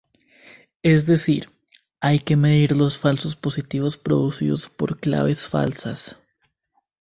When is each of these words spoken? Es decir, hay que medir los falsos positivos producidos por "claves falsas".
Es 0.81 1.05
decir, 1.05 1.47
hay 1.99 2.17
que 2.21 2.35
medir 2.35 2.75
los 2.75 2.97
falsos 2.97 3.35
positivos 3.35 3.99
producidos 3.99 4.67
por 4.67 4.99
"claves 4.99 5.45
falsas". 5.45 6.17